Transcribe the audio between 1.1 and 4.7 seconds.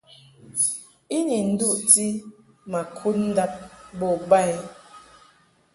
I ni nduʼti ma kud ndab bo ba i.